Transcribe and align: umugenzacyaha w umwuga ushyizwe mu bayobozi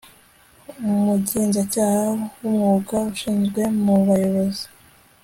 umugenzacyaha 0.91 2.01
w 2.39 2.43
umwuga 2.49 2.95
ushyizwe 3.09 3.61
mu 3.83 3.95
bayobozi 4.07 4.65